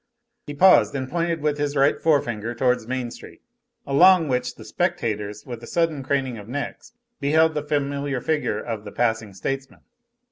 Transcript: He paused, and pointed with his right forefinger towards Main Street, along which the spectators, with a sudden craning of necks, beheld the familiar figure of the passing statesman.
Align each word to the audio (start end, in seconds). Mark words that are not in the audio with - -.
He 0.47 0.55
paused, 0.55 0.95
and 0.95 1.07
pointed 1.07 1.41
with 1.41 1.59
his 1.59 1.75
right 1.75 2.01
forefinger 2.01 2.55
towards 2.55 2.87
Main 2.87 3.11
Street, 3.11 3.43
along 3.85 4.29
which 4.29 4.55
the 4.55 4.65
spectators, 4.65 5.45
with 5.45 5.61
a 5.61 5.67
sudden 5.67 6.01
craning 6.01 6.39
of 6.39 6.47
necks, 6.49 6.93
beheld 7.19 7.53
the 7.53 7.61
familiar 7.61 8.19
figure 8.19 8.57
of 8.59 8.83
the 8.83 8.91
passing 8.91 9.35
statesman. 9.35 9.81